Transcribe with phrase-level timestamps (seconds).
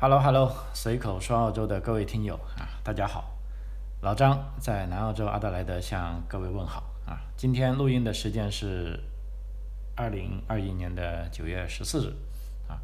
[0.00, 3.36] Hello Hello，随口说澳洲的各位听友啊，大家好，
[4.00, 7.18] 老张在南澳洲阿德莱德向各位问好啊。
[7.36, 9.00] 今天录音的时间是
[9.96, 12.14] 二零二一年的九月十四日
[12.70, 12.78] 啊。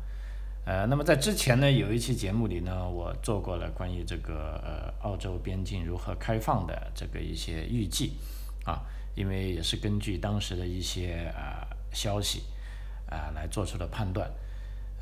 [0.66, 8.16] 呃，那么在之前呢，有一期节目里呢，我做过了关于这个澳洲边境如何开放的这个一些预计
[8.64, 8.82] 啊，
[9.14, 11.62] 因为也是根据当时的一些啊
[11.92, 12.42] 消息
[13.08, 14.28] 啊来做出的判断。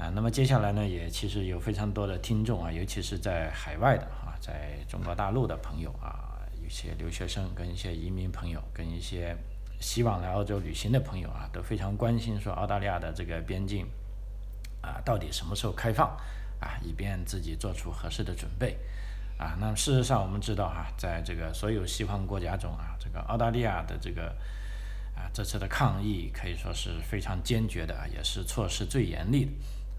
[0.02, 9.36] 啊，那么接下来呢，也其实有非常多的听众啊，尤其是在海外的啊，在中国大陆的朋友啊，一些留学生跟一些移民朋友，跟一些
[9.78, 13.86] 希望来澳洲旅行的朋友啊，都非常关心说澳大利亚的这个边境
[14.80, 16.08] 啊，到底什么时候开放
[16.58, 18.76] 啊，以便自己做出合适的准备
[19.38, 19.56] 啊。
[19.60, 24.34] 那事实上我们知道哈，在这个所有西方国家中啊，这个澳大利亚的这个
[25.14, 29.52] 啊这次的抗议可以说是非常坚决的啊，也是措施最严厉的。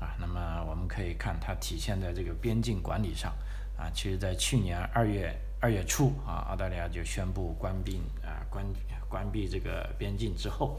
[0.03, 3.33] 啊，那么我们可以看它体现在这个边境管理上
[3.77, 8.65] 啊，其实，在去年二月二月初啊，澳大利亚就宣布关闭啊关
[9.07, 10.77] 关闭这个边境之后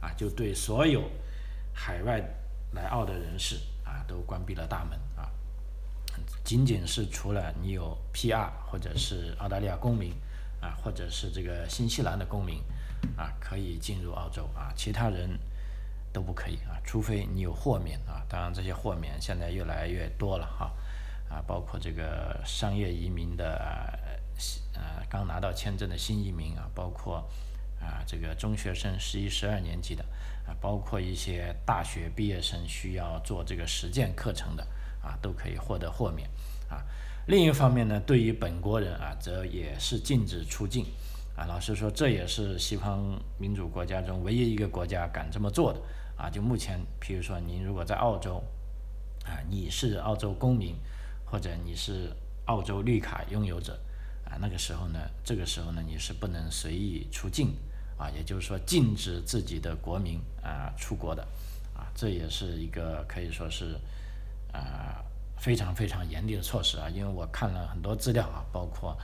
[0.00, 1.08] 啊，就对所有
[1.72, 2.20] 海外
[2.72, 5.30] 来澳的人士啊都关闭了大门啊，
[6.42, 10.12] 仅仅是除了你有 PR 或者是澳大利亚公民
[10.60, 12.60] 啊，或者是这个新西兰的公民
[13.16, 15.38] 啊，可以进入澳洲啊，其他人。
[16.16, 18.24] 都不可以啊，除非你有豁免啊。
[18.26, 20.72] 当然，这些豁免现在越来越多了哈，
[21.28, 23.44] 啊，包括这个商业移民的
[24.72, 27.16] 呃刚拿到签证的新移民啊，包括
[27.78, 30.02] 啊这个中学生十一、十二年级的
[30.46, 34.66] 啊，包括一些大学毕业生需要做这个实践课程的
[35.02, 36.26] 啊，都可以获得豁免
[36.70, 36.82] 啊。
[37.26, 40.86] 另一方面呢，对于本国人啊，则也是禁止出境
[41.36, 41.44] 啊。
[41.44, 45.78] 老实说，这也是西方民主国家中唯一一个国家敢这么做的。
[46.16, 48.42] 啊，就目前，比如说您如果在澳洲，
[49.24, 50.74] 啊，你是澳洲公民，
[51.26, 52.10] 或者你是
[52.46, 53.78] 澳洲绿卡拥有者，
[54.24, 57.54] 啊，那个时候呢，这个时候呢，你是不能随意出境，
[57.98, 61.22] 啊，也就是说禁止自己的国民啊出国的，
[61.74, 63.78] 啊，这也是一个可以说是
[64.52, 65.04] 啊
[65.36, 68.96] 非常非常严厉的措施啊，因为我看了很多资料啊，包括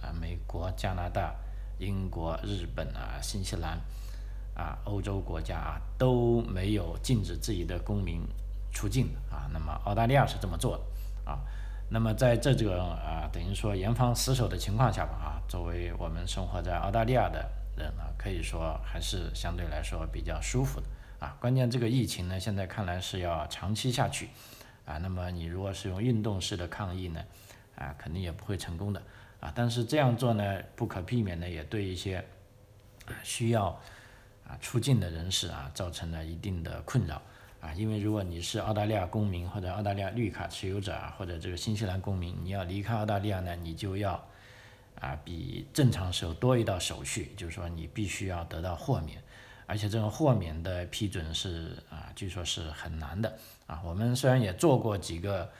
[0.00, 1.34] 啊美国、加拿大、
[1.78, 3.78] 英国、日本啊、新西兰。
[4.56, 8.22] 啊，欧洲国家啊都没有禁止自己的公民
[8.72, 11.38] 出境啊，那么澳大利亚是这么做的啊。
[11.90, 17.46] 那么在这种啊等于说严防死守的情况下吧啊，作为我们生活在澳大利亚的
[17.76, 20.86] 人呢，可以说还是相对来说比较舒服的
[21.18, 21.36] 啊。
[21.38, 24.30] 关键这个疫情呢，现在看来是要长期下去
[24.86, 24.96] 啊。
[24.96, 27.20] 那么你如果是用运动式的抗议呢，
[27.76, 29.02] 啊，肯定也不会成功的
[29.38, 29.52] 啊。
[29.54, 32.24] 但是这样做呢，不可避免的也对一些
[33.22, 33.78] 需要。
[34.48, 37.20] 啊，出境的人士啊，造成了一定的困扰
[37.60, 44.12] 啊，因为如果你是澳大利亚公民或者澳大利亚绿卡持有者啊，或者这个新西兰公民，你要离开澳大利亚呢，你就要
[45.00, 49.20] 啊比正常时候多一道手续，就是说你必须要得到豁免，
[49.66, 53.36] 而且这种豁免的批准是啊，据说是很难的
[53.66, 53.82] 啊。
[53.84, 55.50] 我们虽然也做过几个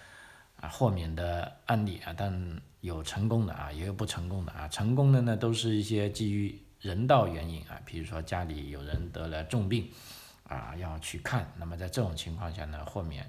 [0.60, 4.68] 啊豁免的案例啊，但有成功的啊，也有不成功的啊。
[4.68, 6.56] 成功的呢，都是一些基于。
[6.86, 9.90] 人道原因啊，比如说家里有人得了重病，
[10.44, 13.28] 啊要去看，那么在这种情况下呢，豁免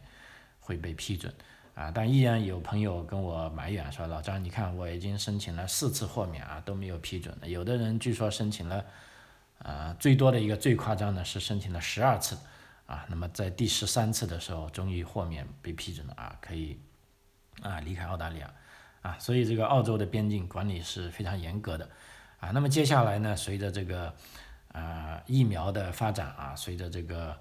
[0.59, 1.33] 会被批准，
[1.73, 8.85] 啊，但依然有朋友跟我埋怨说，老张，你看我已经申请了四次豁免啊，都没有批准，有的人据说申请了，
[9.59, 12.37] 啊，最多的一个最夸张的是申请了十二次，
[12.85, 16.79] 啊，那么在第十三次的时候，终于豁免被批准了啊，可以
[17.61, 18.53] 啊离开澳大利亚，
[19.01, 21.89] 啊，所以这个澳洲的边境管理是非常严格的。
[22.39, 24.13] 啊，那么接下来呢，随着这个
[24.71, 27.35] 呃疫苗的发展啊，随着这个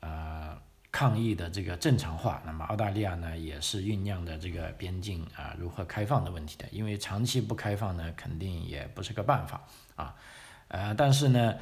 [0.00, 0.56] 呃
[0.90, 9.60] 抗疫的这个正常化，那么澳大利亚呢也是酝酿的这个边境啊如何开放的问题的，因为长期不开放呢，肯定也不是个办法
[9.96, 10.14] 啊，
[10.68, 11.54] 呃，但是呢，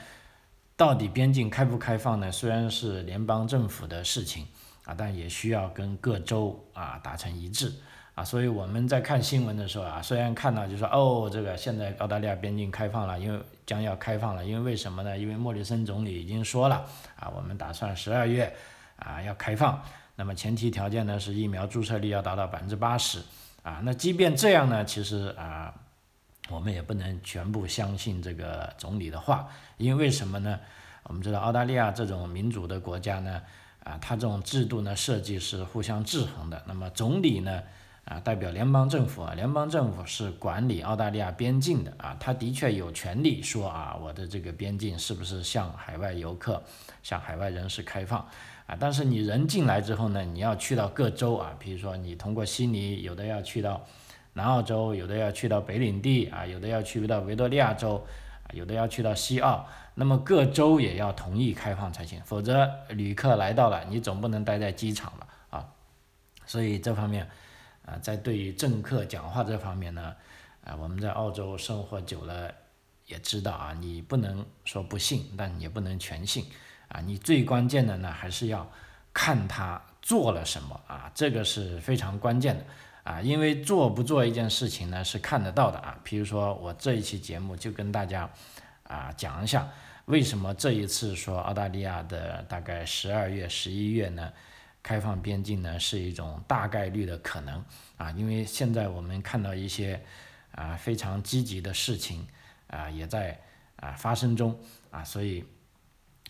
[0.76, 2.30] 到底边境开不开放呢？
[2.30, 4.46] 虽然是联邦政府的事情
[4.84, 7.72] 啊，但也需要跟各州啊达成一致。
[8.20, 15.16] 啊，所以我们在看新闻的时候啊，虽然看到就说哦，这个现在澳大利亚边境开放了，因为将要开放了，因为为什么呢？
[15.16, 16.84] 因为莫里森总理已经说了
[17.18, 18.54] 啊，我们打算十二月
[18.96, 19.82] 啊要开放，
[20.16, 23.22] 那么前提条件呢是疫苗注册率要达到百分之八十
[23.62, 23.80] 啊。
[23.82, 25.72] 那即便这样呢，其实啊，
[26.50, 30.60] 我们也不能全部相信这个总理的话，因为为什么呢？
[31.04, 33.40] 我们知道澳大利亚这种民主的国家呢，
[33.82, 37.62] 啊，它这种制度呢设计是互相制衡的，那么总理呢？
[38.10, 46.60] 啊，代表联邦政府啊，联邦政府是管理澳大利亚边境的啊，他的确有权利说啊，我的这个边境是不是向海外游客、
[47.04, 48.18] 向海外人士开放
[48.66, 53.80] 啊，但是你人进来之后呢，你要去到各州啊，比如说你通过悉尼，有的要去到
[54.32, 58.04] 南澳洲，有的要去到北领地啊，有的要去到维多利亚州，
[58.52, 59.64] 有的要去到西澳，
[59.94, 65.68] 那么各州也要同意开放才行，否则旅客来到了，你总不能待在机场了啊。
[66.44, 67.28] 所以这方面
[67.84, 70.14] 啊，在对于政客讲话这方面呢，
[70.64, 72.52] 啊，我们在澳洲生活久了
[73.06, 76.44] 也知道啊，你不能说不信，但也不能全信。
[76.88, 78.68] 啊，你最关键的呢，还是要
[79.14, 82.64] 看他做了什么啊，这个是非常关键的
[83.04, 85.98] 啊，因为做不做一件事情呢，是看得到的啊。
[86.02, 88.28] 比如说我这一期节目就跟大家
[88.82, 89.68] 啊讲一下，
[90.06, 94.32] 为什么这一次说澳大利亚的大概十二月、十一月呢，
[94.82, 97.64] 开放边境呢是一种大概率的可能
[97.96, 100.02] 啊，因为现在我们看到一些
[100.52, 102.26] 啊非常积极的事情
[102.66, 103.40] 啊也在
[103.76, 104.58] 啊发生中
[104.90, 105.44] 啊，所以。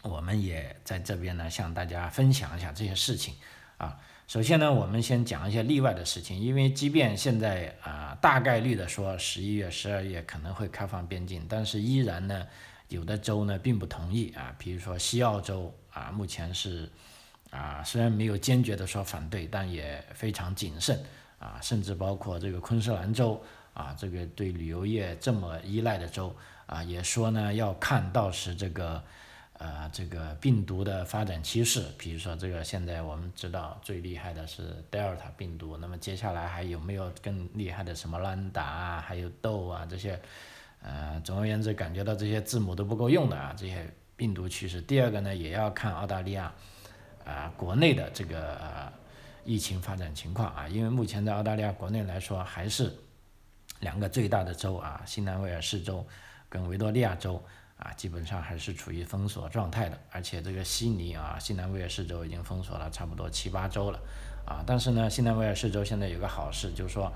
[0.02, 3.34] 我们也在这边呢，向大家分享一下这些事情
[3.76, 4.00] 啊。
[4.26, 12.46] 首先呢，我们先讲一些例外的事情，因为即便现在啊大概率的说十一月、十二月可能会开放边境，但是依然呢，
[12.88, 14.56] 有的州呢并不同意啊。
[14.58, 16.90] 比如说西澳洲啊，目前是
[17.50, 20.98] 啊虽然没有坚决的说反对，但也非常谨慎
[21.38, 21.58] 啊。
[21.60, 23.42] 甚至包括这个昆士兰州
[23.74, 26.34] 啊，这个对旅游业这么依赖的州
[26.66, 29.02] 啊，也说呢要看到时这个。
[29.62, 40.18] 呃，这个病毒的发展趋势，比如说这个现在我们知道最厉害的是德尔塔病毒，那么接下来还有没有更厉害的什么兰达啊，还有豆啊这些，
[40.80, 43.86] 呃，总而言之，感觉到这些字母都不够用的啊，这些
[44.16, 44.80] 病毒趋势。
[44.80, 46.50] 第二个呢，也要看澳大利亚
[47.24, 48.92] 啊国内的这个
[49.44, 52.92] 疫情发展情况啊，因为目前在澳大利亚国内来说，还是
[53.80, 56.06] 两个最大的州啊，新南威尔士州
[56.48, 57.42] 跟维多利亚州。
[57.82, 63.98] 啊，基本上还是处于封锁状态的，而且这个悉尼啊，新南威尔士州已经封锁了差不多七八周了，
[64.44, 67.06] 啊，但是呢，新南威尔士州现在有个好事，就是说，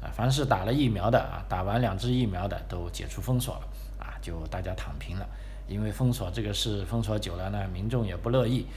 [0.00, 3.68] 啊，凡是打了疫苗的啊，打完两支疫苗的都解除封锁了，
[3.98, 5.26] 啊，就大家躺平了，
[5.66, 8.68] 因为封锁这个事封锁久了呢，民众也不乐意，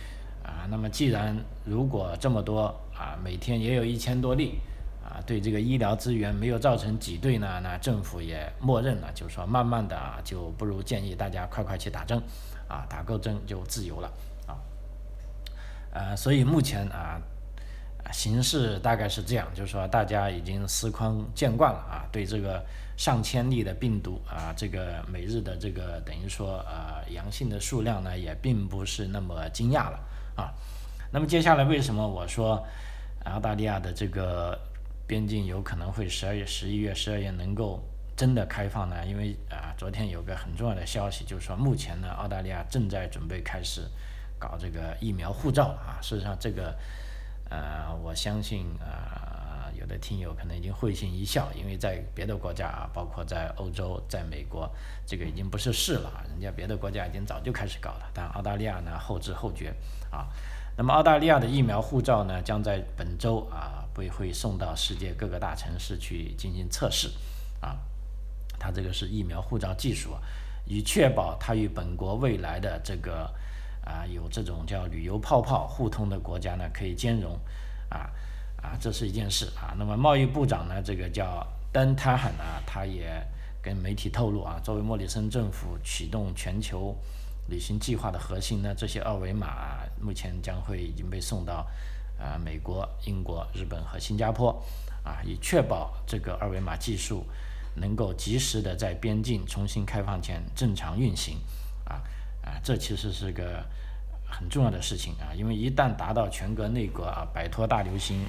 [0.47, 4.55] 啊，那么既然如果这么多啊，每天也有一千多例。
[5.09, 12.21] 啊，对这个医疗资源没有造成挤兑呢，那政府也默认了，就是说慢慢的啊，就不如建议大家快快去打针，
[12.67, 14.11] 啊，打够针就自由了，
[14.47, 14.59] 啊，
[15.94, 17.21] 呃，所以目前啊，
[18.11, 22.61] 形势大概是这样，就是说大家已经司空见惯了啊，对这个
[22.97, 29.97] 上千例的病毒啊，这个每日的这个等于说呃阳性的数量呢，也并不是那么惊讶了
[30.38, 30.54] 啊。
[31.12, 32.66] 那么接下来为什么我说
[33.25, 34.57] 澳大利亚的这个？
[35.07, 37.81] 边境有可能会十二月、十一月、十二月能够
[38.18, 39.06] 真的开放呢？
[39.06, 43.88] 因为啊，昨天有个很重要的消息，就是说目前呢，澳大利亚正在准备开始
[44.38, 45.95] 搞这个疫苗护照啊。
[46.01, 46.75] 事实上，这个
[47.50, 49.26] 呃，我相信啊，
[49.79, 54.69] 有的听友可能已经会心一笑，因为在别的国家啊，包括在欧洲、在美国，
[55.06, 59.74] 这个已经不是事了，人家别的国家已经早就开始搞了，但澳大利亚呢后知后觉
[60.12, 60.27] 啊。
[60.77, 63.83] 那么澳大利亚的疫苗护照呢，将在本周啊。
[63.97, 67.09] 会会送到世界各个大城市去进行测试，
[67.59, 67.80] 啊，
[68.59, 70.15] 它这个是疫苗护照技术，
[70.68, 73.23] 以确保它与本国未来的这个
[73.83, 77.39] 啊有这种叫旅游泡泡互通的国家呢可以兼容，
[77.89, 78.12] 啊
[78.68, 79.74] 啊这是一件事啊。
[79.78, 83.26] 那么贸易部长呢这个叫登塔罕啊，他也
[83.62, 86.95] 跟媒体透露啊，作为莫里森政府启动全球
[87.50, 91.66] 旅行计划的核心呢，这些二维码目前将会已经被送到。
[92.19, 94.50] 啊，美国、英国、日本和新加坡，
[95.04, 97.24] 啊，以确保这个二维码技术
[97.76, 101.38] 能够及时的在边境重新开放前正常运行，
[101.86, 102.02] 啊
[102.42, 103.64] 啊，这其实是个
[104.26, 108.26] 很重要的事情啊，因为一旦达到全国内国啊摆脱大流行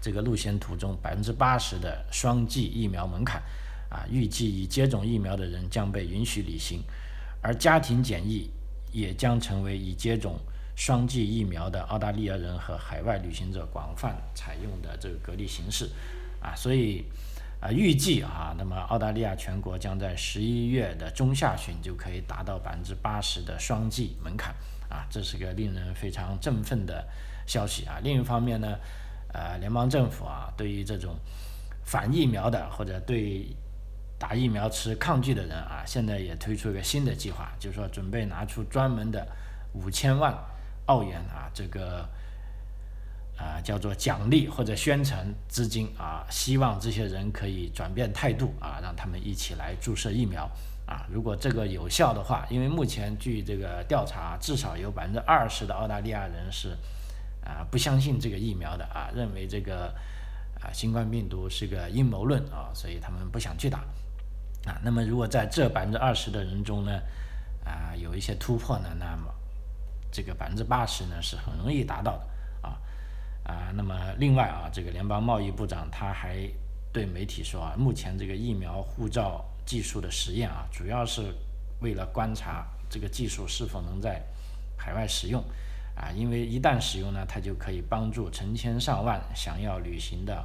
[0.00, 3.42] 这个路线图中百分之八十的双剂疫苗门槛，
[3.88, 6.82] 啊，预计已接种疫苗的人将被允许旅行，
[7.42, 8.50] 而家庭检疫
[8.92, 10.38] 也将成为已接种。
[10.76, 15.90] 双剂疫苗的澳大利亚人和海外旅行者广泛采用的这个隔离形式，
[16.40, 17.04] 啊，所以
[17.60, 24.54] 啊，预计啊，那么澳大利亚全国将在十一月的中下旬就可以达到百分之八十的双剂门槛，
[24.88, 27.06] 啊，这是个令人非常振奋的
[27.46, 28.00] 消息啊。
[28.02, 28.78] 另一方面呢，
[29.32, 31.16] 呃，联邦政府啊，对于这种
[31.84, 33.46] 反疫苗的或者对
[34.18, 39.26] 打疫苗持抗拒的人啊，现在也推出一个新的计划，就是说准备拿出专门的
[39.72, 40.34] 五千万。
[40.86, 42.00] 澳元啊，这个
[43.36, 50.50] 啊叫做奖励或者宣传资金啊，希望这些人可以转变态度啊，让他们一起来注射疫苗
[50.86, 56.76] 啊，如果这个有效的话，因为目前据这个调查，至少有百分之二十的澳大利亚人是
[57.44, 59.94] 啊不相信这个疫苗的啊，认为这个
[60.60, 63.78] 啊新冠病毒是个阴谋论啊，所以他们不想去打
[64.66, 64.80] 啊。
[64.82, 67.00] 那么如果在这百分之二十的人中呢，
[67.64, 69.32] 啊有一些突破呢，那么
[70.10, 72.78] 这个百分之八十呢是很容易达到的啊
[73.44, 73.72] 啊。
[73.74, 76.48] 那么另外啊，这个联邦贸易部长他还
[76.92, 79.44] 对媒体说啊，目前这个疫苗护照。
[79.66, 81.32] 技术的实验啊，主要是
[81.80, 84.20] 为了观察这个技术是否能在
[84.76, 85.44] 海外使用
[86.00, 90.42] 啊，因为一旦使用呢，它就可以帮助成千上万想要旅行的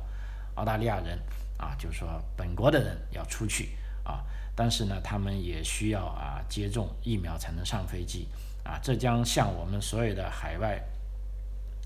[0.56, 1.18] 澳大利亚人
[1.58, 3.70] 啊，就是说本国的人要出去
[4.04, 4.22] 啊，
[4.54, 8.28] 但是呢，他们也需要啊接种疫苗才能上飞机
[8.66, 10.78] 啊，这将向我们所有的海外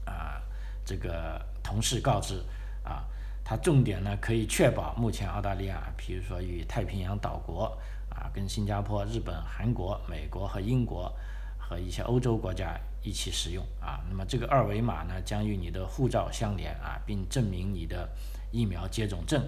[0.04, 0.42] 啊
[0.84, 2.44] 这个同事告知
[2.84, 3.06] 啊。
[3.44, 7.78] 它重点呢，可以确保目前澳大利亚，比如说与太平洋岛国
[8.10, 11.12] 啊，跟新加坡、日本、韩国、美国和英国
[11.58, 14.00] 和一些欧洲国家一起使用啊。
[14.10, 18.10] 那么这个二维码呢，将与你的护照相连啊，并证明你的
[18.51, 19.41] 疫苗接种证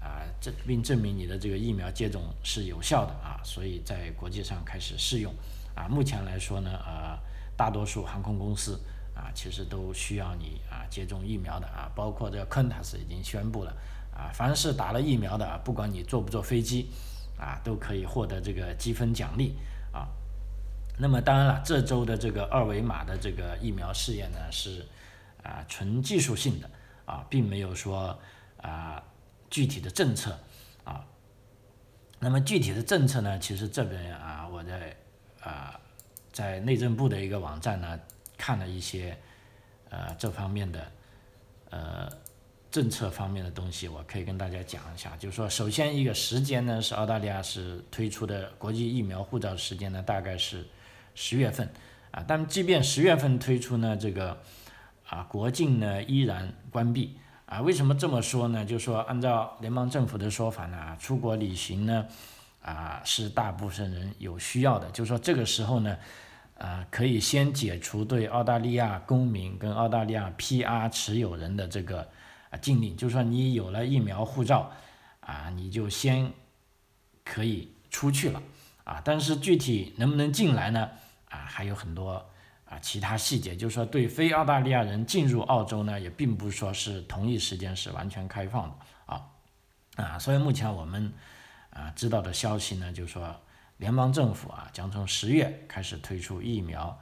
[0.00, 3.40] 啊，证并证明你的这个疫苗接种是有效的啊。
[3.44, 5.32] 所以在国际上开始试用
[5.74, 5.88] 啊。
[5.88, 7.18] 目前来说呢，呃，
[7.56, 8.80] 大多数航空公司。
[9.16, 13.72] 啊，其实都需要你啊接种疫苗的啊，包括这个 Qantas 已经宣布了
[14.12, 16.90] 啊，凡是打了疫苗的啊，不管你坐不坐飞机
[17.38, 19.54] 啊，都可以获得这个积分奖励
[19.92, 20.08] 啊。
[20.98, 24.86] 那么当然了，这周的这个二维码的这个疫苗试验呢是
[25.42, 26.70] 啊纯技术性的
[27.04, 28.18] 啊，并没有说
[28.60, 29.02] 啊
[29.50, 30.38] 具体的政策
[30.84, 31.04] 啊。
[32.18, 34.96] 那么具体的政策呢，其实这边啊我在
[35.42, 35.78] 啊
[36.32, 38.00] 在内政部的一个网站呢。
[38.36, 39.16] 看了一些，
[39.90, 40.92] 呃，这方面的，
[41.70, 42.10] 呃，
[42.68, 45.16] 政策方面的东西，我可以跟大家讲一下。
[45.16, 50.66] 就是说，首先一个时间呢，是澳大利亚是推出的国际疫苗护照时间呢，大概是
[51.14, 51.68] 十月份，
[52.10, 54.40] 啊，但即便十月份推出呢，这个
[55.08, 57.16] 啊，国境呢依然关闭，
[57.46, 58.64] 啊，为什么这么说呢？
[58.64, 62.06] 就是说，按照联邦政府的说法呢，出国旅行呢，
[62.62, 65.96] 啊，是大部分人有需要的，就是说这个时候呢。
[66.56, 72.08] 啊，可以先解除对澳大利亚公民跟澳大利亚 PR 持有人的这个
[72.48, 74.70] 啊禁令，就说你有了疫苗护照
[75.18, 76.30] 啊，你就先
[77.24, 78.40] 可以出去了
[78.84, 79.02] 啊。
[79.04, 80.88] 但是具体能不能进来呢？
[81.28, 82.24] 啊，还有很多
[82.64, 88.76] 啊其他细节，就是说对非澳大利亚人进入澳洲呢，也并不是说是同一时间是完全开放的
[89.06, 89.26] 啊
[89.96, 90.18] 啊。
[90.18, 91.12] 所以目前我们
[91.70, 93.34] 啊知道的消息呢，就是说。
[93.78, 96.96] 联邦政府啊，将从十月开始推出疫苗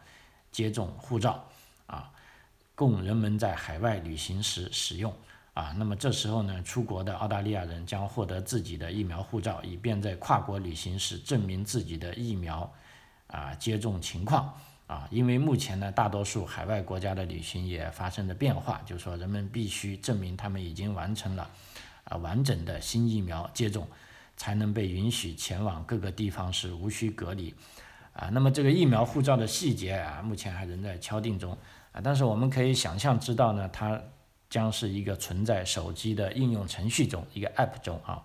[0.51, 1.47] 接种护照
[1.87, 2.11] 啊，
[2.75, 5.15] 供人们在海外旅行时使用
[5.55, 5.75] 啊。
[5.77, 12.73] 那么这时候呢，出国的澳大利亚人将获得自己的疫苗护照，以便在跨国旅行时证明自己的疫苗
[13.27, 14.53] 啊接种情况
[14.87, 15.09] 啊。
[15.11, 21.51] 因为目前呢，大多数海外国家的旅行也发生了变化，就是说人们必须证明他们已经完成了
[22.05, 23.87] 啊完整的新疫苗接种。
[24.35, 27.55] 才能被允许前往各个地方是无需隔离，
[28.15, 31.57] 啊，那么这个疫苗护照的细节啊，目前还仍在敲定中，
[31.93, 34.03] 啊，但是我们可以想象知道呢，它
[34.53, 38.23] 将是一个存在手机的应用程序中，一个 App 中啊，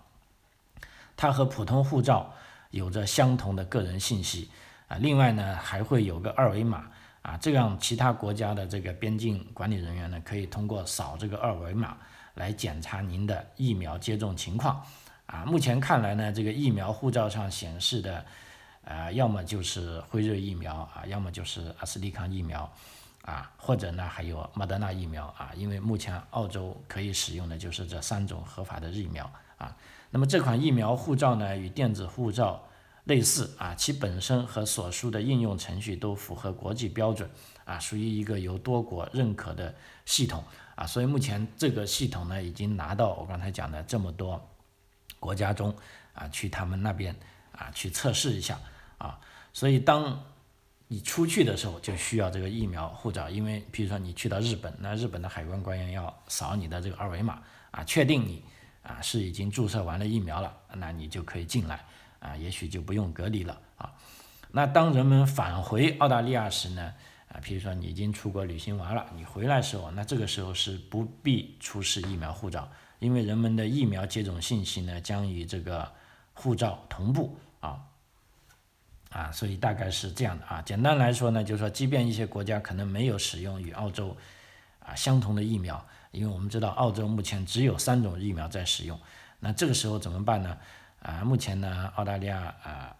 [1.15, 2.33] 它和普通护照
[2.71, 4.49] 有着相同的个人信息，
[4.89, 6.91] 啊，另外呢还会有个二维码，
[7.21, 11.95] 啊，这样其他国家的这个边境管理人员呢，可以通过扫这个二维码
[12.33, 14.85] 来检查您的疫苗接种情况。
[15.27, 18.25] 啊，目前看来呢，这个疫苗护照上显示的，
[18.83, 22.69] 呃，要么就是辉瑞疫苗啊，要么就是阿斯利康疫苗，
[23.27, 29.75] 啊，或者呢还有莫德纳疫苗啊，因为目前澳洲可以使用的就是这三种合法的疫苗啊。
[30.11, 32.63] 那么这款疫苗护照呢，与电子护照
[33.03, 37.29] 类似啊，其本身和所述的应用程序都符合国际标准
[37.65, 40.41] 啊，属于一个由多国认可的系统
[40.75, 44.49] 啊，所以目前这个系统呢，已经拿到我刚才讲的这么多。
[45.19, 45.75] 国家中
[46.13, 47.15] 啊，去他们那边
[47.51, 48.59] 啊去测试一下
[48.99, 49.19] 啊，
[49.51, 50.23] 所以当
[50.87, 57.41] 你出去的时候就需要这个疫苗护照，因为比如说你去到日本，那日本的海关官员要扫你的这个二维码
[57.71, 58.43] 啊，确定你
[58.83, 61.85] 啊是已经注射完了疫苗了，那你就可以进来
[62.19, 63.91] 啊，也许就不用隔离了啊。
[64.51, 66.93] 那当人们返回澳大利亚时呢，
[67.27, 72.69] 啊，比如说你已经出国旅行完了，你回来时候，那这个时候是不必出示疫苗护照。
[72.99, 75.91] 因为人们的疫苗接种信息呢将与这个
[76.33, 77.79] 护照同步啊
[79.09, 80.61] 啊，所以大概是这样的啊。
[80.61, 84.15] 简单来说呢，就是说，即便一些国家可能没有使用与澳洲
[84.79, 88.99] 啊相同的疫苗，因为我们知道澳洲目前只有三种疫苗在使用，
[89.39, 90.57] 那这个时候怎么办呢？
[91.01, 92.95] 啊，目前呢，澳大利亚啊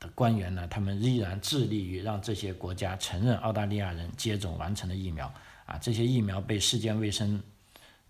[0.00, 5.32] 的官员呢，他们依然致力于让这些国家承认澳大利亚人接种完成的疫苗
[5.66, 7.40] 啊，这些疫苗被世界卫生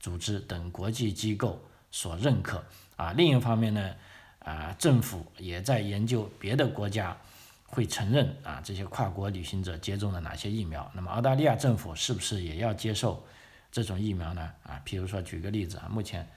[0.01, 2.65] 组织等国际机构所认可
[2.97, 3.13] 啊。
[3.13, 3.95] 另一方面呢，
[4.45, 7.17] 啊，政府也在研究别的国家
[7.65, 10.91] 会承认啊这些跨国旅行者接种了哪些疫苗。
[10.95, 13.25] 那么澳大利亚政府是不是也要接受
[13.71, 14.51] 这种疫苗呢？
[14.63, 16.29] 啊，譬如说举个例子啊，目前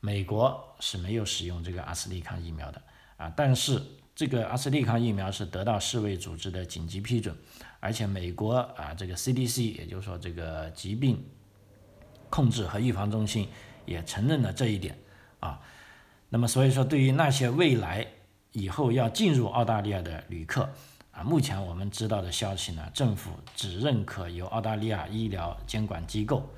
[0.00, 2.82] 美国是没有使用这个阿斯利康疫苗的
[3.16, 3.82] 啊，但是。
[4.18, 7.36] 这个阿斯利康疫苗是得到世卫组织的紧急批准，
[7.80, 11.22] 而且美国啊，这个 CDC，也就是说这个疾病
[12.30, 13.46] 控制和预防中心
[13.84, 14.98] 也承认了这一点
[15.38, 15.60] 啊。
[16.28, 18.06] 那么所以说，对于那些未来
[18.52, 20.68] 以后要进入澳大利亚的旅客
[21.12, 26.48] 啊，目前我们知道的消息呢，政府只认可由澳大利亚医疗监管机构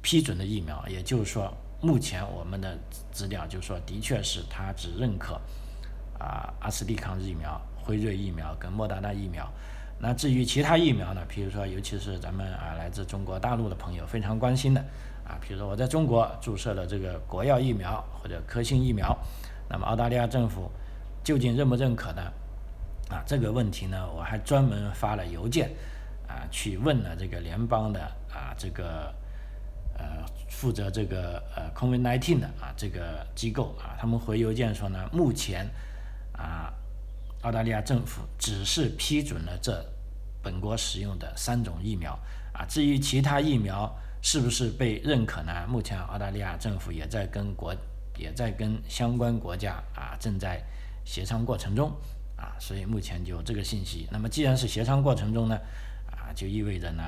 [0.00, 2.78] 批准的疫苗，也就是说，目前我们的
[3.10, 5.40] 资料就是说，的确是他只认可。
[6.18, 9.50] 啊，阿斯利康疫苗、辉瑞疫苗跟莫达纳疫苗。
[9.98, 11.20] 那至于其他疫苗呢？
[11.28, 14.84] 比如说，尤其是咱们啊来自中国大陆的朋友非常关心的
[15.24, 19.16] 啊，比如说我在中国注射了这个国药疫苗或者科兴疫苗，
[19.68, 20.70] 那么澳大利亚政府
[21.24, 22.22] 究竟认不认可呢？
[23.10, 25.70] 啊，这个问题呢，我还专门发了邮件
[26.26, 28.00] 啊去问了这个联邦的
[28.32, 29.14] 啊这个
[29.98, 35.68] 呃负责这个呃 COVID-19 的啊这个机构啊，他们回邮件说呢，目前。
[36.34, 36.72] 啊，
[37.42, 39.84] 澳大利亚政府只是批准了这
[40.42, 42.18] 本国使用的三种疫苗
[42.52, 45.66] 啊，至于其他疫苗是不是被认可呢？
[45.68, 47.74] 目前澳大利亚政府也在跟国
[48.16, 50.62] 也在跟相关国家啊正在
[51.04, 51.90] 协商过程中
[52.36, 54.08] 啊，所以目前就这个信息。
[54.12, 55.58] 那么既然是协商过程中呢，
[56.12, 57.02] 啊，就意味着呢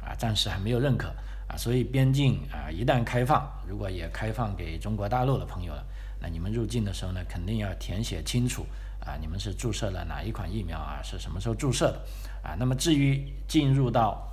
[0.00, 1.08] 啊暂时还没有认可
[1.48, 5.84] 啊，所以边境啊一旦开放，如果也开放给中国大陆的朋友了。
[6.20, 8.64] 那你们入境的时候呢，肯定要填写清楚
[9.00, 12.00] 啊，你们是注射了哪一款疫苗啊，是什么时候注射的
[12.48, 12.54] 啊？
[12.60, 14.32] 那么至于进入到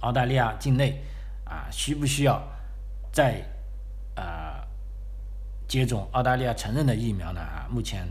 [0.00, 1.00] 澳大利亚境内
[1.46, 2.46] 啊，需不需要
[3.10, 3.42] 再
[4.14, 4.62] 啊
[5.66, 7.40] 接种澳大利亚承认的疫苗呢？
[7.40, 8.06] 啊，目前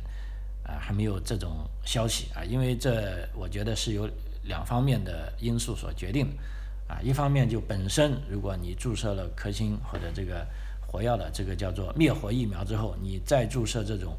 [0.63, 4.10] 啊还没有这种消息啊，因为这我觉得是由
[4.45, 10.43] 两方面的因素所决定的啊，一方面就本身如果你注射了科兴或者这个。
[10.88, 14.15] 活药的这个叫做灭活疫苗之后，你再注射这种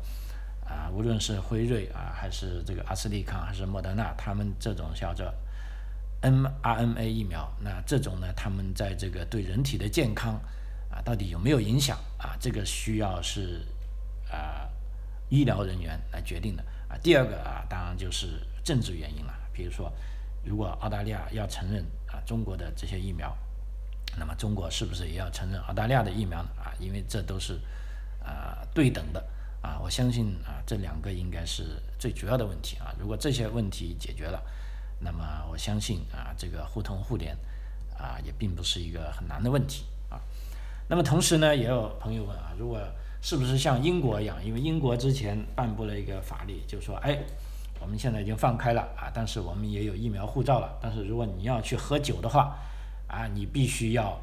[0.68, 5.33] 啊，无论是辉瑞啊，还是这个阿斯利康，还是莫德纳，他们这种叫做
[6.26, 10.34] mRNA 疫苗，那这种呢，他们在这个对人体的健康
[10.90, 12.36] 啊，到底有没有影响啊？
[12.40, 13.64] 这个需要是
[14.30, 14.68] 啊
[15.28, 16.98] 医疗人员来决定的啊。
[17.02, 19.92] 第二个啊，当然就是政治原因了，比如说，
[20.44, 23.36] 如果澳大利亚要承认啊中国的这些疫苗。
[24.18, 26.48] 那么中国是不是也要承认澳大利亚的疫苗呢？
[26.56, 27.60] 啊，因为这都是
[28.24, 29.22] 啊对等的
[29.60, 32.94] 啊，我相信啊这两个应该是最主要的问题啊。
[32.98, 34.42] 如果这些问题解决了，
[34.98, 37.37] 那么我相信啊这个互通互联
[37.98, 40.20] 啊也并不是一个很难的问题啊。
[40.88, 42.80] 那么同时呢，也有朋友问啊，如果
[43.22, 44.37] 是不是像英国一样？
[44.44, 47.18] 因为英国之前颁布了一个法律，就说哎，
[47.80, 52.56] 我们现在已经放开了啊，但是我们也有疫苗护照了，但是如果你要去喝酒的话。
[53.09, 54.20] 啊，你必须要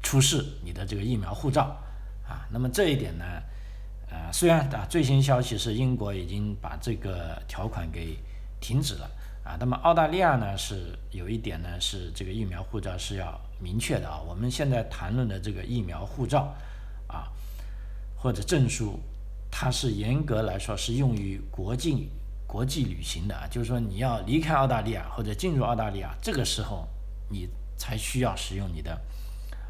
[0.00, 1.76] 出示你的这个疫苗护照
[2.24, 2.46] 啊。
[2.52, 3.24] 那么这一点呢，
[4.08, 8.16] 呃，虽然啊最新消息是英国已经把这个条款给
[8.64, 9.10] 停止了
[9.44, 9.56] 啊。
[9.60, 14.18] 那么澳大利亚呢是有一点呢是这个疫苗护照是要明确的啊。
[14.26, 16.54] 我们现在谈论的这个疫苗护照
[17.06, 17.28] 啊
[18.16, 18.98] 或者证书，
[19.50, 22.08] 它是严格来说是用于国境。
[22.46, 26.86] 国际旅行的啊，就是说你要离开澳大利亚或者进入澳大利亚，这个时候
[27.28, 28.92] 你才需要使用你的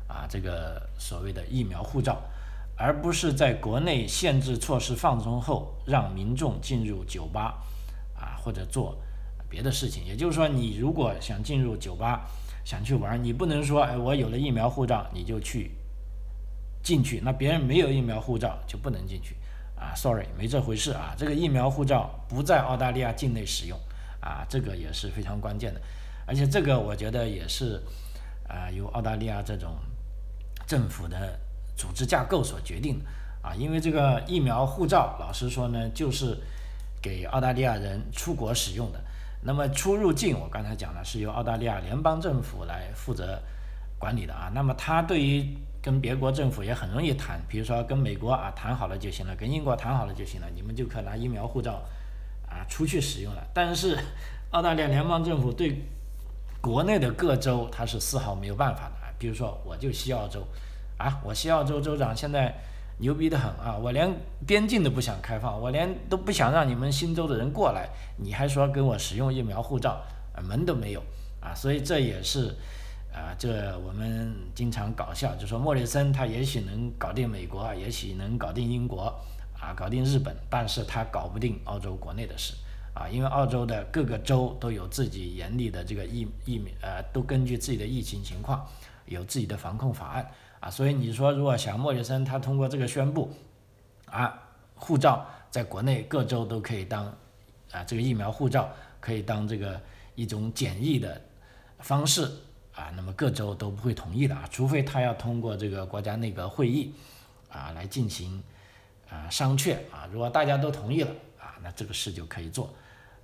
[0.07, 2.21] 啊这个所谓的疫苗护照，
[2.77, 7.63] 而不是在国内限制措施放松后让民众进入酒吧
[8.45, 8.97] 或者做
[9.49, 10.05] 别的事情。
[10.05, 12.29] 也就是说，你如果想进入酒吧
[12.65, 15.71] 想去玩，你不能说哎我有了疫苗护照你就去
[16.83, 19.35] 进去，那别人没有疫苗护照就不能进去。
[19.77, 21.15] 啊，sorry，没这回事啊！
[21.19, 23.79] 这个疫苗护照不在澳大利亚境内使用，
[24.21, 25.81] 啊，这个也是非常关键的。
[26.27, 27.83] 而且这个我觉得也是，
[28.49, 29.77] 啊，由澳大利亚这种
[30.65, 31.39] 政府的
[31.77, 33.05] 组织架构所决定的
[33.43, 33.55] 啊。
[33.55, 36.39] 因为这个疫苗护照，老实说呢，就是
[37.05, 38.99] 给澳大利亚人出国使用的。
[39.43, 43.39] 那么出入境，我刚才讲了，是由澳大利亚联邦政府来负责
[43.99, 44.51] 管理的啊。
[44.55, 51.83] 那么它对于跟别国政府也很容易谈，比如说跟美国啊谈好了就行了，跟英国谈好了就行了，你们就可拿疫苗护照
[52.49, 53.47] 啊出去使用了。
[53.53, 53.99] 但是
[54.53, 55.85] 澳大利亚联邦政府对
[56.63, 58.95] 国内的各州它是丝毫没有办法的。
[59.19, 60.43] 比如说我就西澳洲
[60.97, 62.55] 啊，我西澳洲州长现在
[62.99, 63.77] 牛逼的很啊！
[63.77, 64.15] 我连
[64.47, 70.01] 边境都不想开放，我连都不想让你们新州的人过来，你还说跟我使用疫苗护照，
[70.33, 71.03] 啊门都没有
[71.41, 71.53] 啊！
[71.55, 72.55] 所以这也是
[73.13, 79.13] 啊，这我们经常搞笑，就说莫里森他也许能搞定美国，也许能搞定英国，
[79.61, 82.55] 啊，搞定日本，但是他搞不定澳洲国内的事
[82.95, 88.65] 啊，因为澳洲的各个州都有自己严厉的这个疫疫苗呃，都根据自己的疫情情况
[89.07, 90.31] 有自己的防控法案。
[90.65, 93.31] 啊，所以你说，如果像莫里森他通过这个宣布，
[94.07, 94.43] 啊，
[94.75, 97.05] 护照在国内各州都可以当，
[97.71, 99.79] 啊，这个疫苗护照可以当这个
[100.15, 101.21] 一种检疫的
[101.81, 102.23] 方式，
[102.75, 106.95] 啊，那么各州都不会同意的啊，除非他要通过这个国家内阁会议，
[107.51, 108.43] 啊，来进行
[109.11, 112.73] 啊商榷啊，如果大家都同意了，啊，那这个事就可以做，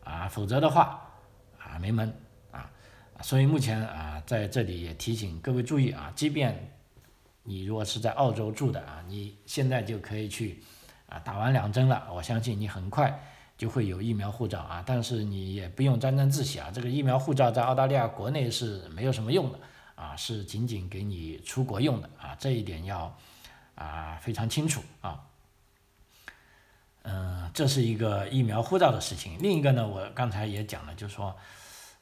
[0.04, 1.10] 啊，否则的话，
[1.58, 2.14] 啊，没门
[2.50, 2.70] 啊，
[3.22, 6.70] 所以目前啊，在这里也提醒各位注意啊，即便
[7.42, 10.62] 你如果是在澳洲住的啊，你现在就可以去
[11.08, 13.22] 啊打完两针了，我相信你很快
[13.56, 14.82] 就会有疫苗护照啊。
[14.86, 19.58] 但是你也不用沾沾自喜啊，这个疫苗护照在澳大利亚国内是没有什么用的
[19.94, 23.16] 啊，是仅仅给你出国用的啊，这一点要
[23.74, 25.20] 啊非常清楚啊。
[27.02, 29.38] 嗯，这是一个疫苗护照的事情。
[29.40, 31.34] 另一个呢，我刚才也讲了，就是说，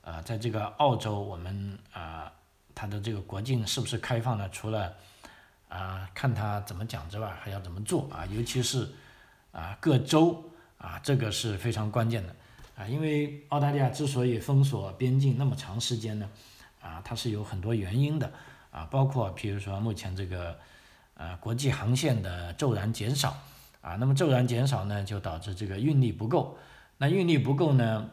[0.00, 2.32] 呃，在这个澳洲，我们啊，
[2.74, 4.48] 它的这个国境是不是开放呢？
[4.50, 4.92] 除了
[5.68, 8.24] 啊，看他怎么讲之外，还要怎么做啊？
[8.26, 8.88] 尤其是
[9.52, 10.42] 啊，各州
[10.78, 12.34] 啊，这个是非常关键的
[12.76, 12.86] 啊。
[12.86, 16.28] 因为澳大利亚之所以封锁边境那么长时间呢，
[16.80, 18.32] 啊，它是有很多原因的
[18.70, 20.58] 啊，包括比如说目前这个
[21.14, 23.36] 呃国际航线的骤然减少
[23.80, 26.56] 啊，那么骤然减少呢，就导致这个运力不够。
[26.96, 28.10] 那运力不够呢？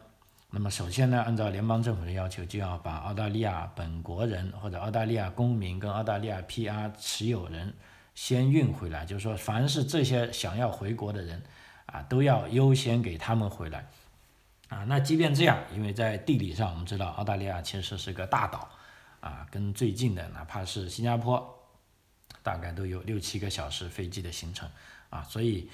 [0.50, 7.74] 那么首先呢，按照联邦政府的要求，就要把澳大利亚本国人或者澳大利亚公民跟澳大利亚 PR 持有人
[8.14, 11.42] 先运回来，就是说，凡是这些想要回国的人
[11.86, 13.86] 啊，都要优先给他们回来
[14.68, 14.84] 啊。
[14.84, 18.70] 那即便这样，因为在地理上我们知道澳大利亚其实是个大岛
[19.20, 21.68] 啊，跟最近的哪怕是新加坡，
[22.42, 24.70] 大概都有六七个小时飞机的行程
[25.10, 25.68] 啊，所以。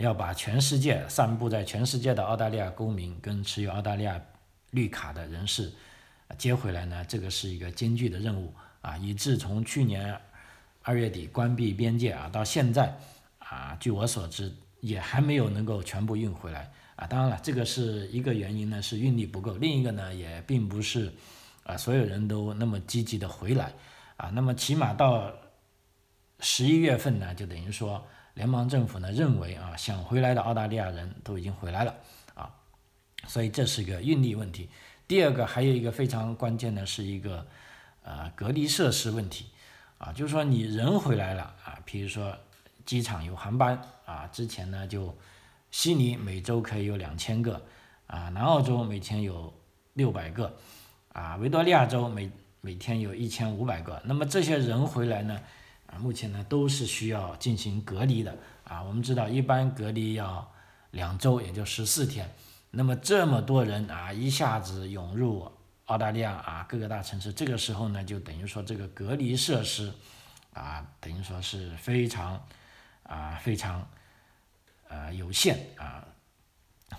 [0.00, 4.18] 要把全世界散布在全世界的澳大利亚公民跟持有澳大利亚
[4.70, 5.70] 绿卡的人士
[6.38, 8.96] 接回来呢，这个是一个艰巨的任务啊！
[8.96, 10.18] 以致从去年
[10.82, 12.96] 二月底关闭边界啊，到现在
[13.40, 17.06] 啊，据我所知也还没有能够全部运回来啊。
[17.06, 21.12] 当然了，这个是一个原因呢，是运力不够；另一个呢，也并不是
[21.64, 23.72] 啊所有人都那么积极的回来
[24.16, 24.30] 啊。
[24.30, 25.30] 那么起码到
[26.38, 28.02] 十一月份呢，就等于说。
[28.34, 31.94] 联邦政府呢认为啊，想回来的澳大利亚人都已经回来了
[32.34, 32.50] 啊，
[33.26, 34.68] 所以这是一个运力问题。
[35.06, 37.46] 第二个还有一个非常关键的是一个
[38.02, 39.46] 呃隔离设施问题
[39.98, 42.36] 啊，就是说你人回来了啊，比如说
[42.86, 45.16] 机场有航班啊，之前呢就
[45.70, 47.60] 悉尼每周可以有两千个
[48.06, 49.52] 啊，南澳洲每天有
[49.94, 50.56] 六百个
[51.12, 55.40] 啊，维多利亚州每每天有一千五百个，那么这些人回来呢？
[55.90, 58.82] 啊，目前呢都是需要进行隔离的啊。
[58.82, 60.48] 我们知道，一般隔离要
[60.92, 62.30] 两周，也就十四天。
[62.70, 65.50] 那么这么多人啊，一下子涌入
[65.86, 69.92] 澳大利亚啊各个大城市，这个时候呢，就等于说这个隔离设施
[70.52, 72.40] 啊，等于说是非常
[73.02, 73.84] 啊非常
[74.88, 76.06] 呃有限啊，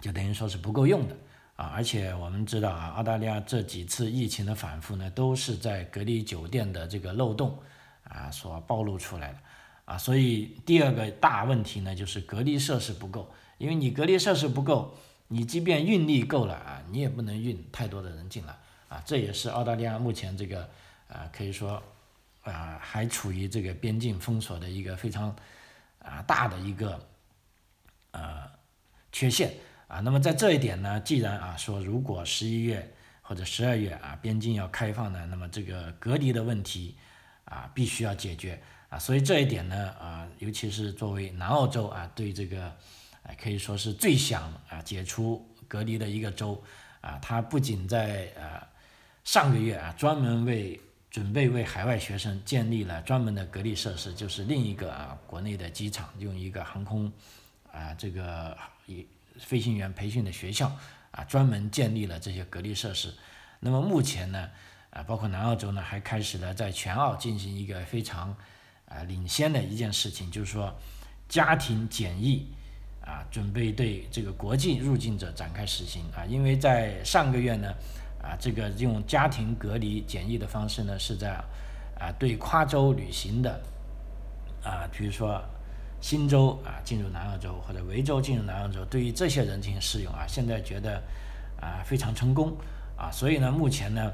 [0.02, 1.16] 就等于说是不够用的
[1.56, 1.68] 啊。
[1.68, 7.58] 而且我们知道啊，澳大利亚这几次疫情的反复呢，都是在隔离酒店的这个漏洞。
[8.04, 9.38] 啊，所暴露出来的
[9.86, 14.98] 啊，所以第二个大问题呢，就是隔离设施不够，因为你隔离设施不够，
[15.30, 18.56] 你即便运力够了啊，你也不能运太多的人进来
[18.90, 20.70] 啊，这也是澳大利亚目前这个
[21.08, 21.82] 啊，可以说
[22.44, 25.36] 啊，还处于这个边境封锁的一个非常
[26.00, 27.08] 啊大的一个
[28.12, 28.44] 呃
[29.12, 29.54] 缺陷
[29.88, 30.00] 啊。
[30.02, 36.96] 那么在这一点呢，既然啊说如果十一月或者十二月啊边境要开放呢，那么这个隔离的问题。
[37.52, 42.64] 啊，必须要解决啊，所以这一点呢，啊，尤其是作为南澳洲啊，对这个，
[43.24, 46.64] 啊，可以说是最想啊解除隔离的一个州
[47.02, 48.66] 啊，它不仅在呃
[49.26, 57.12] 上个月啊，专门为准备为海外学生建立了专门的隔离设施，就是另一个啊国内的机场用一个航空
[57.70, 59.06] 啊这个一
[59.38, 60.72] 飞行员培训的学校
[61.12, 63.14] 啊，专门建立了这些隔离设施。
[63.60, 64.50] 那么目前呢？
[64.92, 68.36] 啊，包括南澳洲呢，还开始了在全澳进行一个非常
[68.86, 70.74] 啊领先的一件事情，就是说
[71.28, 72.46] 家庭检疫
[73.02, 76.26] 啊，准备对这个国际入境者展开实行啊。
[76.26, 77.74] 因为在上个月呢，
[78.22, 81.32] 啊，这个用家庭隔离检疫的方式呢，是在
[81.98, 83.62] 啊对跨州旅行的
[84.62, 85.42] 啊，比如说
[86.02, 91.02] 新州啊进入南澳洲或者维州进入南澳洲，对于这些人进行适用啊，现在觉得
[91.62, 92.58] 啊非常成功
[92.98, 94.12] 啊，所以呢，目前呢，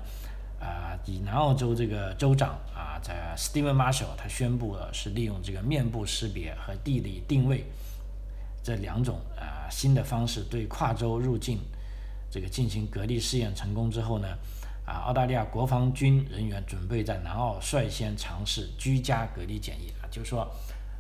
[0.59, 7.63] 啊以南澳洲这个州长啊在 Steven Marshall 他宣布了是利用这个面部识别和地理定位
[8.63, 11.59] 这两种啊新的方式对跨州入境
[12.29, 14.27] 这个进行隔离试验成功之后呢，
[14.85, 20.47] 啊澳大利亚国防军人员准备在南澳率先尝试居家隔离检疫啊，就是说。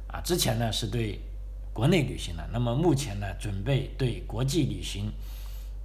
[0.09, 1.19] 啊，之前呢是对
[1.73, 5.11] 国内旅行的，那么目前呢准备对国际旅行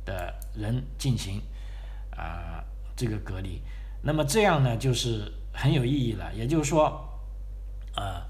[0.05, 1.43] 的人进行
[2.17, 2.63] 啊
[3.03, 3.61] 这个隔离，
[4.01, 6.87] 那么这样呢就是很有意义了，也就是说，
[7.97, 8.23] 啊，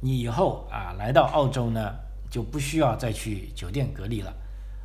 [0.00, 1.92] 你以后啊来到澳洲呢
[2.30, 4.32] 就不需要再去酒店隔离了，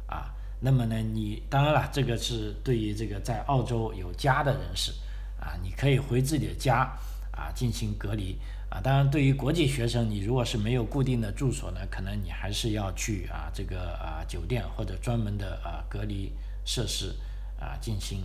[0.07, 4.91] 啊，那么呢你当然了，这个是对于这个在澳洲有家的人士
[5.39, 6.91] 啊，你可以回自己的家
[7.31, 8.35] 啊进行隔离。
[8.71, 16.31] 啊，当然，对于国际学生，你如果是没有固定的住所呢，可能你还是要去啊这个啊酒店或者专门的啊隔离
[16.63, 17.13] 设施
[17.59, 18.23] 啊进行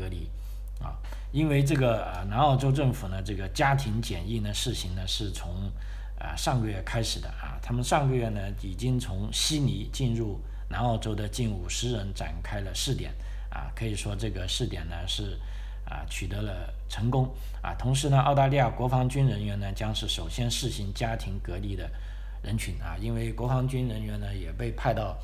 [0.00, 0.30] 隔离
[0.80, 0.96] 啊，
[1.30, 5.70] 因为这个啊南澳洲政府呢，这个家庭检疫呢试行呢是从
[6.18, 13.12] 啊上个月开始的啊，他们上个月呢已经从悉尼进入南澳洲的近五十人展开了试点
[13.50, 15.38] 啊，可以说这个试点呢是。
[15.86, 17.28] 啊，取得了成功
[17.60, 17.74] 啊！
[17.74, 21.90] 同时呢，澳大利亚国防军人员呢将是首先试行家庭隔离的
[22.44, 25.18] 人群啊，因为国防军人员呢也被派到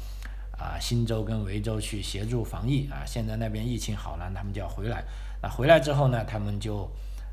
[0.58, 3.04] 啊新州跟维州去协助防疫啊。
[3.06, 5.04] 现在那边疫情好了，他们就要回来。
[5.42, 6.90] 那回来之后呢，他们就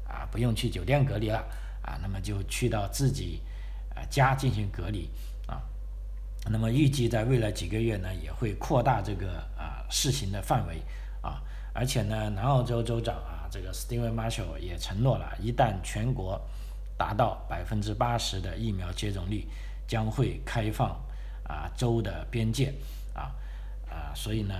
[0.08, 1.40] 啊不用去酒店隔离了
[1.82, 3.42] 啊，那么就去到自己
[3.96, 5.10] 啊家进行隔离
[5.48, 5.62] 啊。
[6.50, 10.82] 那么预计在未来几个月呢，也会扩大这个啊试行的范围
[11.22, 11.42] 啊。
[11.74, 16.40] 而且呢，南澳洲州长啊，这个 Steven Marshall 也承诺了，一旦全国
[16.98, 19.48] 达到百分之八十的疫苗接种率，
[19.88, 20.90] 将会开放
[21.48, 22.72] 啊州的边界，
[24.14, 24.56] 所以呢，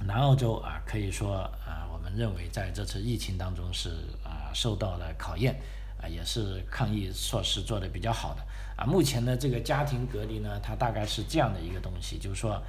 [0.00, 1.36] 南澳洲啊，可以说
[1.66, 3.90] 啊，我们认为在这次疫情当中是
[4.24, 5.54] 啊受到了考验
[6.00, 8.42] 啊，也是抗疫措施做的比较好的
[8.76, 8.84] 啊。
[8.84, 12.62] 目前呢，这个家庭隔离呢，它大概是这样的一个东西，就是说。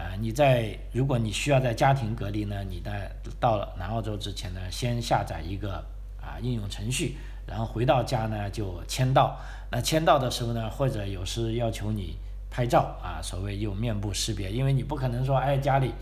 [0.00, 5.84] 呃，你在如果你需要在家庭隔离呢，你在到了南澳洲之前呢，先下载一个
[6.22, 9.36] 啊应用程序，然后回到家呢就签到。
[9.72, 12.16] 那签到的时候呢，或者有时要求你
[12.58, 15.94] 拍照啊，所谓用面部识别，因为你不可能说哎家里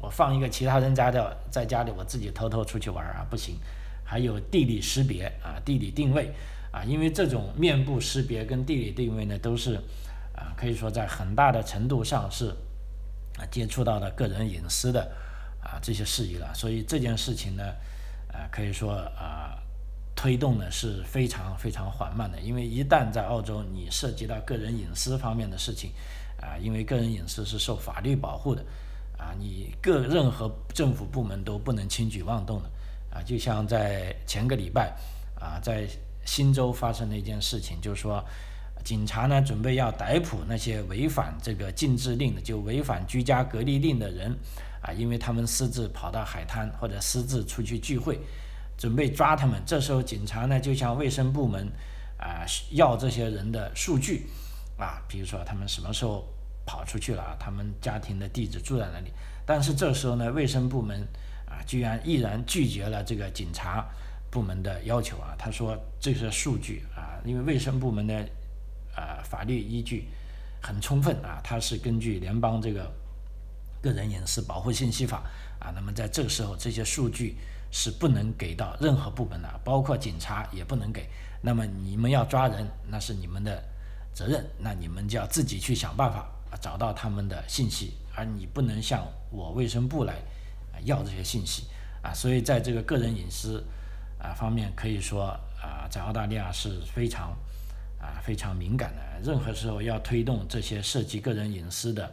[0.00, 3.54] 我放一个其他人家的在家里，我自己偷偷出去玩啊不行。
[4.04, 6.32] 还有地理识别啊，地理定位
[6.72, 9.76] 啊，因为这种面部识别跟地理定位呢，都是
[10.34, 12.52] 啊可以说在很大的程度上是。
[13.38, 15.12] 啊，接触到的个人隐私的
[15.62, 17.62] 啊这些事宜了，所以这件事情呢，
[18.32, 19.59] 啊可以说啊
[20.20, 25.92] 推动呢是非常非常缓慢的，因为一旦在澳洲你涉及到个人隐私方面的事情，
[26.42, 28.62] 啊因为个人隐私是受法律保护的，
[29.16, 32.68] 啊你各任何政府部门都不能轻举妄动的，
[33.16, 34.94] 啊就像在前个礼拜
[35.40, 35.88] 啊在
[36.26, 38.22] 新州发生的一件事情，就是说。
[38.82, 44.34] 警察呢，准备要逮捕那些违反这个禁制令的，就违反居家隔离令的人，
[44.80, 48.18] 啊，因为他们私自跑到海滩或者私自出去聚会，
[48.80, 49.62] 准备抓他们。
[49.64, 51.70] 这时候警察呢，就向卫生部门
[52.18, 54.26] 啊要这些人的数据，
[54.76, 56.26] 啊，比如说他们什么时候
[56.66, 59.12] 跑出去了，他们家庭的地址住在哪里。
[59.46, 61.06] 但是这时候呢，卫生部门
[61.46, 63.86] 啊，居然毅然拒绝了这个警察
[64.30, 68.26] 部门的要求啊，他说这些数据啊，因为卫生部门的。
[68.92, 70.08] 啊，法律依据
[70.60, 72.92] 很充分啊，它是根据联邦这个
[73.80, 75.22] 个人隐私保护信息法
[75.60, 77.36] 啊，那么在这个时候，这些数据
[77.70, 81.08] 是不能给到任何部门的，包括警察也不能给。
[81.42, 83.62] 那么你们要抓人，那是你们的
[84.12, 86.28] 责任，那你们就要自己去想办法
[86.60, 90.16] 找到他们的信息，而你不能向我卫生部来
[90.84, 91.64] 要这些信息
[92.02, 92.12] 啊。
[92.12, 93.64] 所以在这个个人隐私
[94.18, 95.28] 啊方面，可以说
[95.62, 97.36] 啊，在澳大利亚是非常。
[98.02, 102.10] 啊，非常敏感的，任何时候要推动这些涉及个人隐私的，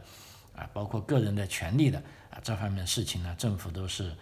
[0.54, 1.98] 啊，包括个人的权利的
[2.30, 4.14] 啊，这方面事情呢，政府都是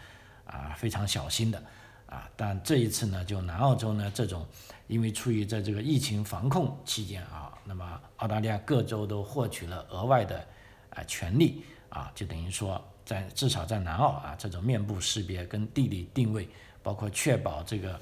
[0.45, 1.63] 啊非常小心的
[2.07, 2.29] 啊。
[2.35, 4.45] 但这一次呢，就南澳洲呢这种，
[4.87, 10.47] 因为处于在这个疫情防控期间啊，那么澳大利亚各州都获取了额外的
[10.91, 16.47] 啊权利啊，就等于说在至少在南澳啊，这种面部识别跟地理定位，
[16.81, 17.99] 包括确保这个。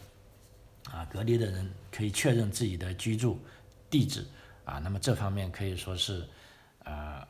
[0.92, 3.40] 啊，隔离的人可以确认自己的居住
[3.90, 4.28] 地址
[4.66, 6.28] 啊，那么这方面可以说是，
[6.84, 7.26] 呃，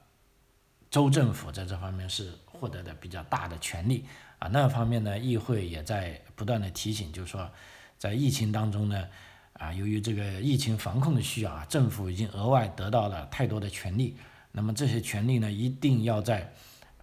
[0.89, 4.07] 州政府在这方面是获得的比较大的权利
[4.43, 4.49] 啊。
[4.51, 7.49] 那方面呢，议会也在不断的提醒，就是说，
[7.97, 9.07] 在疫情当中呢，
[9.53, 14.17] 啊，由于这个疫情防控的需要啊，政府已经额外得到了太多的权利，
[14.51, 16.53] 那么这些权利呢，一定要在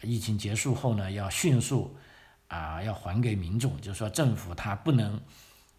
[0.02, 1.96] 疫情结束后呢，要迅速
[2.48, 5.20] 啊，要还给民众，就是说政府它不能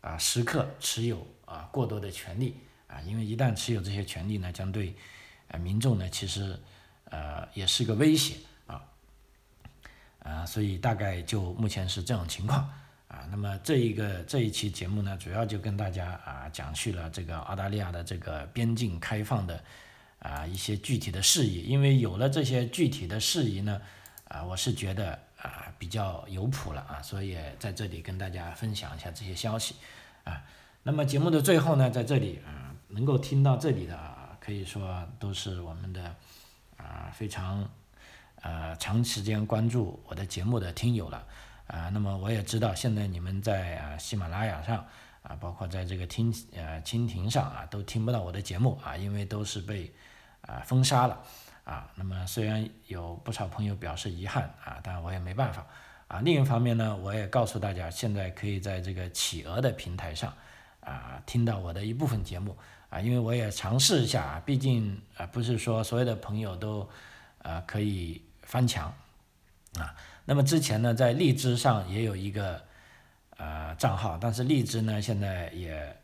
[0.01, 2.55] 啊时刻持有啊过多的权利
[2.87, 4.95] 啊，因为一旦持有这些权利呢，将对
[5.49, 6.59] 啊民众呢其实
[7.05, 8.35] 呃也是个威胁
[10.23, 12.69] 啊，所以大概就目前是这种情况。
[13.07, 19.61] 啊，那么这一个这一期节目呢，主要就跟大家啊讲去了这个澳大利亚的这个边境开放的
[20.19, 23.81] 啊一些具体的事宜，因为有了这些具体的事宜呢，
[24.29, 29.75] 啊我是觉得啊比较有谱了啊，所以在这里跟大家分享一下这些消息
[30.23, 30.41] 啊。
[30.83, 36.15] 那么节目的最后呢，在这里啊能够听到这里的啊，可以说都是我们的
[36.77, 37.69] 啊非常
[38.41, 41.25] 呃长时间关注我的节目的听友了。
[41.67, 44.85] 啊，那么我也知道，现在你们在啊喜马拉雅上
[45.23, 49.89] 啊，包括在这个听呃蜻蜓上啊，都听不到我的节目啊，因为都是被
[50.41, 51.23] 啊封杀了
[51.63, 51.89] 啊。
[51.95, 55.65] 那么虽然有不少朋友表示遗憾啊，但我也没办法
[56.09, 56.19] 啊。
[56.25, 60.33] 另一方面呢，我也告诉大家，现在可以在这个企鹅的平台上
[60.81, 62.57] 啊听到我的一部分节目
[62.89, 66.89] 啊，因为我也尝试一下啊，毕竟啊不是说所有的朋友都
[67.41, 68.93] 啊可以翻墙
[69.79, 69.95] 啊。
[70.25, 72.61] 那么之前呢，在荔枝上也有一个
[73.37, 75.97] 呃账号，但是荔枝呢现在也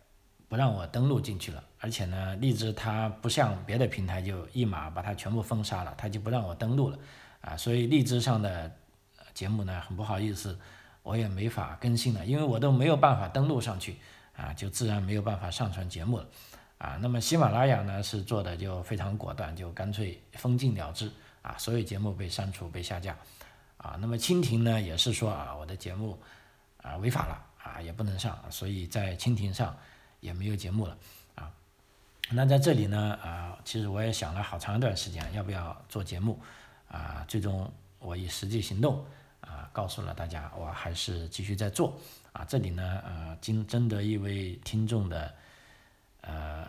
[0.47, 6.97] 不让我登录进去了，而且呢，荔枝它不像别的平台就一码把它全部封杀了，它就不让我登录了
[7.41, 8.71] 啊，所以荔枝上的
[9.33, 10.57] 节目呢，很不好意思，
[11.03, 13.97] 我也没法更新了，因为我都没有办法登录上去
[14.37, 16.25] 啊，就自然没有办法上传节目了
[16.77, 16.97] 啊。
[17.01, 21.11] 那么喜马拉雅呢是做的就非常果断，就干脆封禁了之
[21.47, 23.15] 啊，所有节目被删除被下架。
[23.77, 26.19] 啊，那么蜻蜓呢也是说啊，我的节目
[26.81, 29.77] 啊违法了啊，也不能上，所以在蜻蜓上
[30.19, 30.97] 也没有节目了
[31.35, 31.53] 啊。
[32.31, 36.41] 那在这里呢啊，其实我也想了好长一段时间，要不要做节目
[36.89, 37.23] 啊？
[37.27, 39.05] 最终我以实际行动
[39.41, 41.97] 啊，告诉了大家，我还是继续在做
[42.33, 42.43] 啊。
[42.45, 45.33] 这里呢呃，经征得一位听众的
[46.21, 46.65] 呃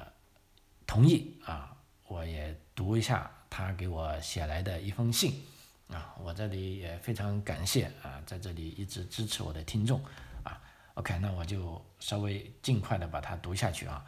[0.86, 1.74] 同意啊，
[2.06, 5.42] 我也读一下他给我写来的一封信。
[5.88, 9.98] 啊，我这里也非常感谢啊，在这里一直支持我的听众
[10.42, 10.60] 啊。
[10.94, 14.04] OK，那我就稍微尽快的把它读下去啊。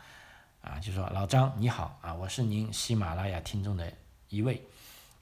[0.60, 3.90] 啊，就说老张你好啊，我是您喜马拉雅听众的
[4.28, 4.62] 一位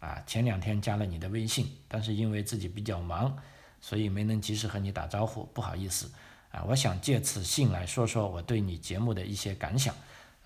[0.00, 3.38] 啊，前两天加了你的微信，但是因为自己比较忙，
[3.80, 6.10] 所以没能及时和你打招呼，不好意思
[6.50, 6.64] 啊。
[6.64, 9.94] 我想借此信来说说我对你节目的一些感想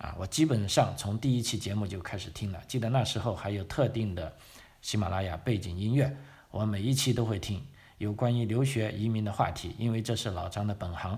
[0.03, 0.13] 啊。
[0.19, 4.35] 我基本上从第一期节目就开始听了，记得那时候还有特定的。
[4.81, 6.13] 喜马拉雅背景音乐，
[6.51, 7.65] 我每一期都会听。
[7.99, 11.17] 有关于留学移民的话题，因为这是老张的本行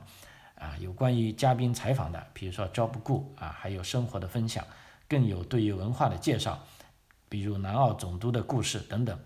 [0.53, 0.77] 啊。
[0.79, 4.63] 有关于嘉宾采访的，比如说 Job 顾啊，还有生活的分享，
[5.09, 6.63] 更有对于文化的介绍，
[7.27, 9.17] 比如南澳总督的故事等等。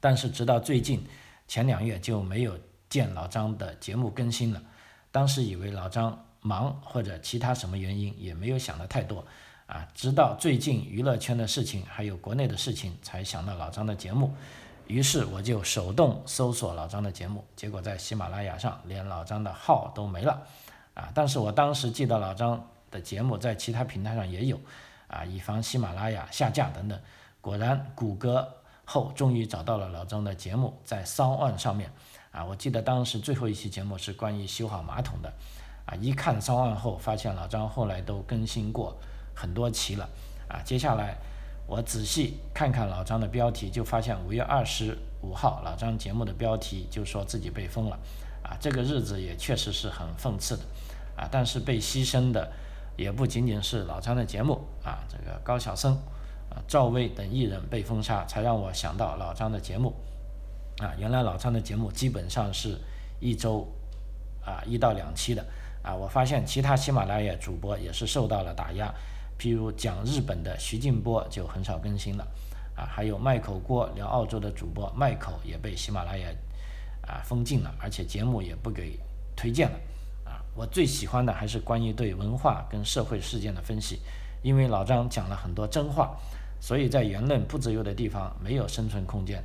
[0.00, 1.06] 但是直到最近
[1.46, 4.60] 前两月就没有见老张的节目更新了。
[5.12, 9.24] 当时以为老张忙或者其他什么原因，也没有想的太多。
[9.66, 14.34] 啊，直到最近娱乐圈的事情，还有国内的事情，才想到老张的节目。
[14.86, 20.42] 于是我就手动搜索老张的节目，结果在喜马拉雅上连老张的号都没了。
[20.92, 24.60] 啊，但是我当时记得老张的节目在其他平台上也有，
[25.06, 27.00] 啊，以防喜马拉雅下架等等。
[27.40, 31.90] 果然，谷歌后终于找到了老张的节目，在骚案上面。
[32.30, 35.32] 啊，我记得当时最后一期节目是关于修好马桶的。
[36.00, 38.96] 一看上岸后，发现老张后来都更新过。
[39.34, 40.08] 很多期了
[40.46, 40.60] 啊！
[40.62, 41.16] 接下来
[41.66, 47.98] 我仔细看看老张的标题，就发现五月二十五号老张节目的标题就说自己被封了
[48.44, 48.54] 啊！
[48.60, 50.62] 这个日子也确实是很讽刺的
[51.16, 51.26] 啊！
[51.32, 52.52] 但是被牺牲的
[52.94, 55.94] 也不仅仅是老张的节目啊，这个高晓松
[56.50, 59.94] 啊、赵薇等艺人被封杀，才让我想到老张的节目
[60.78, 60.92] 啊！
[60.98, 62.78] 原来老张的节目基本上是
[63.18, 63.66] 一周
[64.44, 65.42] 啊一到两期的
[65.82, 65.94] 啊！
[65.94, 68.92] 我发现其他喜马拉雅主播也是受到了打压。
[69.38, 72.24] 譬如讲日本的徐静波就很少更新了，
[72.76, 76.28] 啊，还有麦口锅聊澳洲的主播麦口也被喜马拉雅
[77.04, 78.96] 啊封禁了，而且节目也不给
[79.34, 79.76] 推荐了，
[80.24, 83.98] 啊，我最喜欢的还是关于对文化跟社会事件的分析，
[84.42, 86.16] 因为老张讲了很多真话，
[86.60, 89.42] 所以在言论不自由的地方没有生存空间。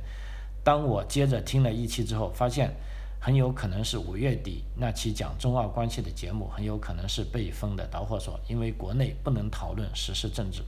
[0.62, 2.72] 当我接着听了一期之后，发现。
[3.20, 10.62] 很有可能是五月底那期讲中澳关系的节目，很有可能是被封的导火索，因为国内不能讨论时事政治。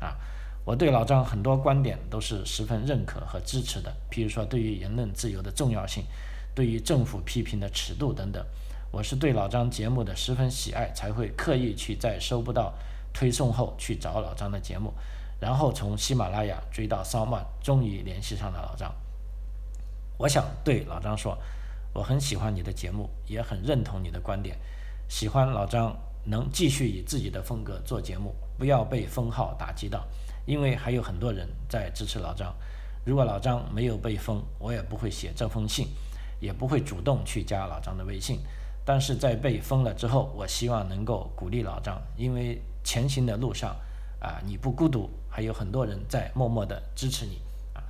[0.00, 0.16] 啊，
[0.64, 6.04] 我对老张很多观点都是十分认可和支持的，譬如说对于言论自由的重要性，
[6.54, 8.44] 对于政府批评的尺度等等，
[8.92, 12.72] 我是对老张节目的十分喜爱，才会刻意去在收不到
[13.12, 14.92] 推送后去找老张的节目，
[15.40, 18.94] 然后从喜马拉雅追到骚漫，终于联系上了老张。
[20.16, 21.36] 我想对老张说，
[21.92, 24.56] 我很喜欢你的节目，也很认同你的观点，
[25.08, 30.06] 喜欢老张能继续以自己的风格做节目，不要被封号打击到，
[30.46, 32.54] 因为还有很多人在支持老张。
[33.04, 35.88] 如果老张没有被封，我也不会写这封信，
[36.40, 38.40] 也不会主动去加老张的微信。
[38.84, 43.76] 但是在被封了之后，我希望能够鼓励老张，因为前行的路上，
[44.20, 47.40] 啊，你不孤独，还有很多人在默默的支持你，
[47.74, 47.82] 啊，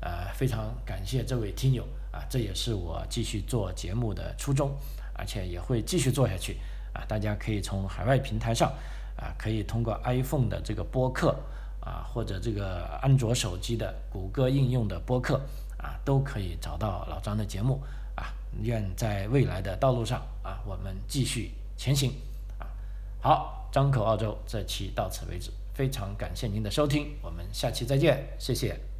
[0.00, 1.84] 呃，非常感谢这位听友，
[2.16, 4.74] 啊，这也是我继续做节目的初衷，
[5.12, 6.56] 而且也会继续做下去，
[6.94, 8.72] 啊，大家可以从海外平台上，
[9.16, 11.36] 啊，可以通过 iPhone 的这个播客，
[11.80, 15.36] 啊，或者这个安卓手机的谷歌应用的播客，
[15.76, 17.82] 啊，都可以找到老张的节目。
[18.14, 22.10] 啊愿在未来的道路上啊，我们继续前行
[22.58, 22.64] 啊！
[23.20, 28.95] 好，张口澳洲这期到此为止，非常感谢您的收听，我们下期再见，谢谢。